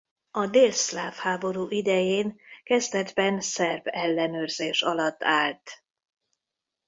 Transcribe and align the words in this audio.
A 0.31 0.47
délszláv 0.47 1.13
háború 1.15 1.69
idején 1.69 2.39
kezdetben 2.63 3.41
szerb 3.41 3.81
ellenőrzés 3.85 4.81
alatt 4.81 5.23
állt. 5.23 5.83